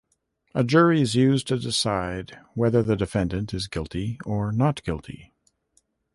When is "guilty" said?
3.67-4.19, 4.83-5.31